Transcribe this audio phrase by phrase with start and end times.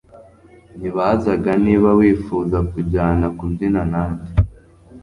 [0.79, 4.31] nibazaga niba wifuza kujyana kubyina nanjye